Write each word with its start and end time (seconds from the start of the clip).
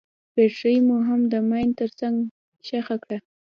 بټرۍ 0.33 0.77
مو 0.87 0.97
هم 1.07 1.21
د 1.31 1.33
ماين 1.49 1.69
تر 1.79 1.89
څنګ 1.99 2.15
ښخه 2.67 2.95
کړه. 3.03 3.17